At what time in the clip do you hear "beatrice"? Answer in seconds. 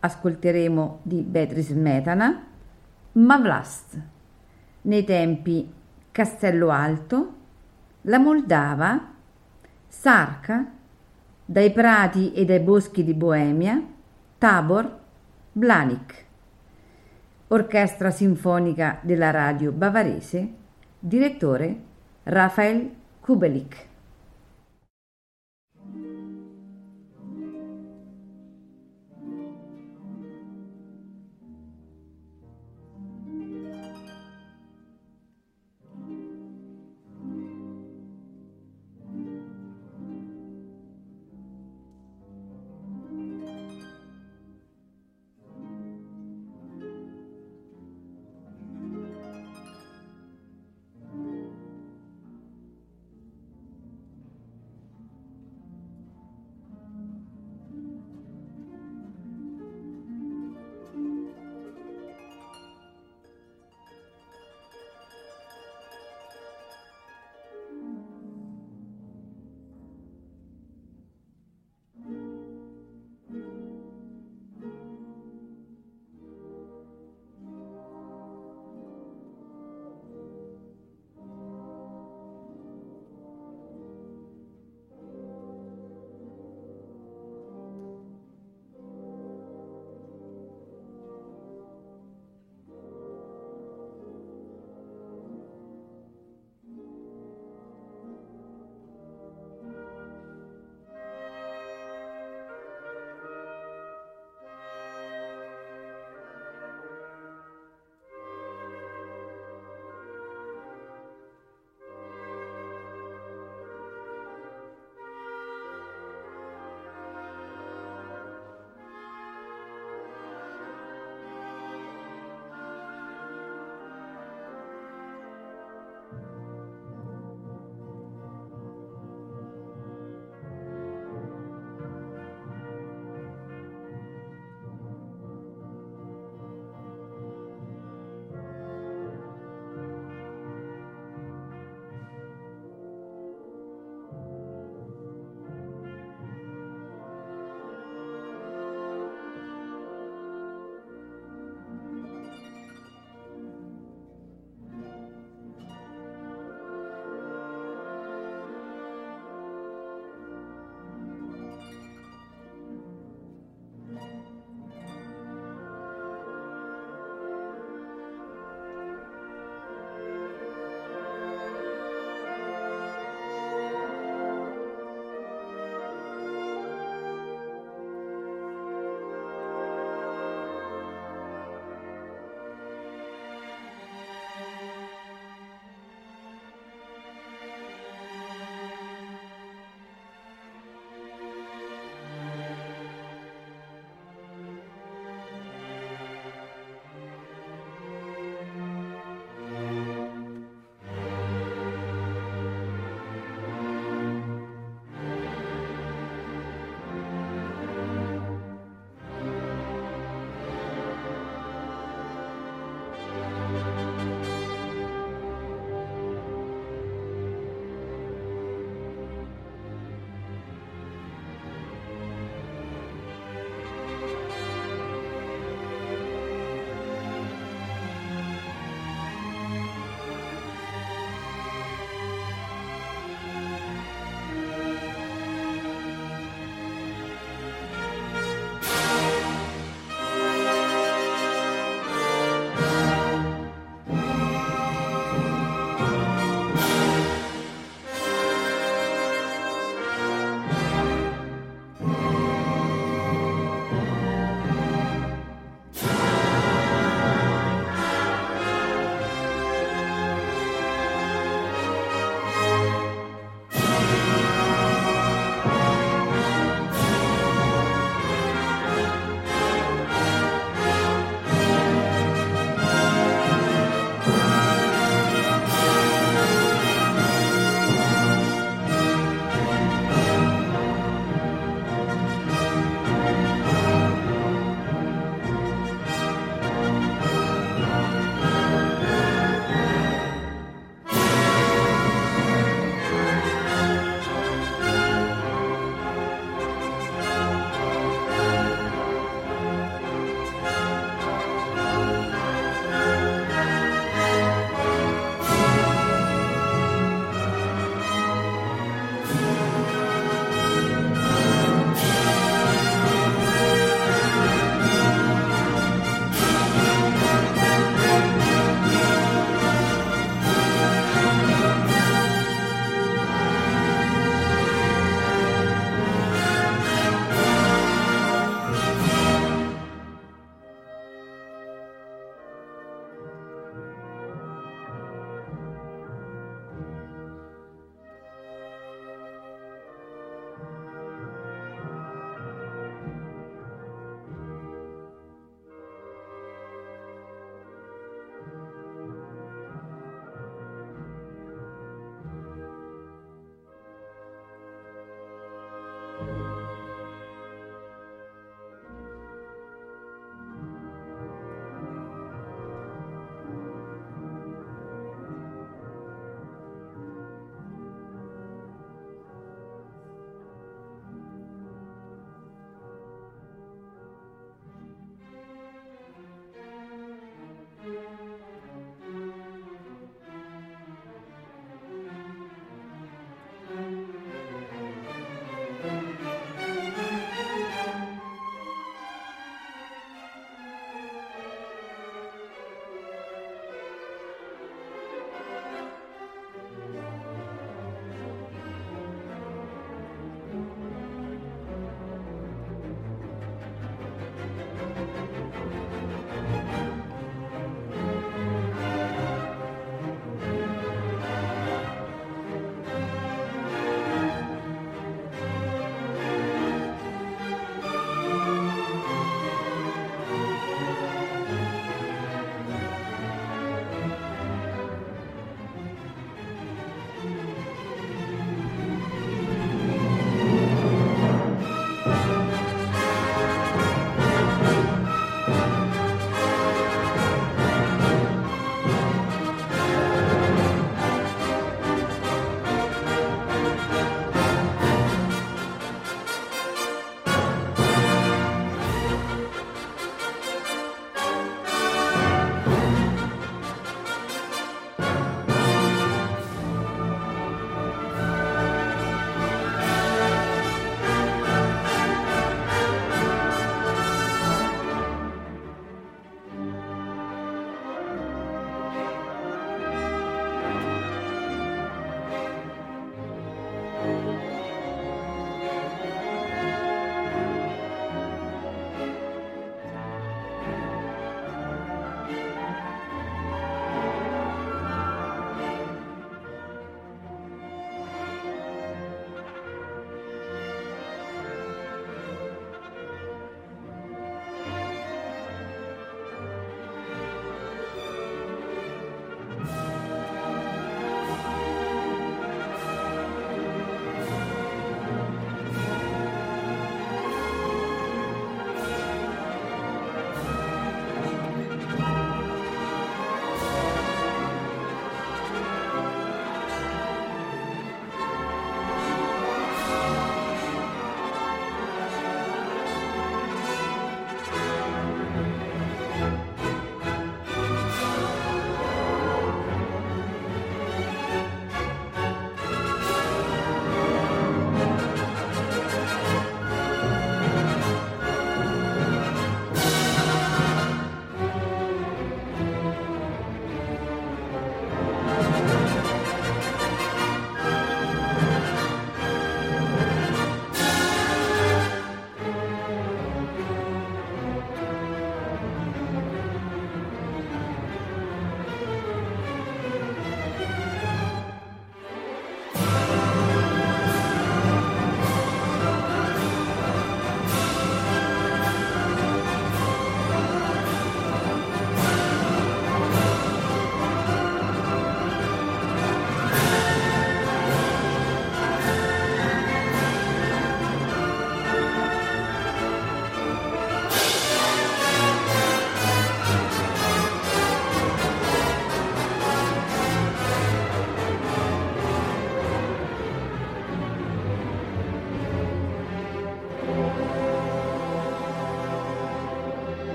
1.22-1.72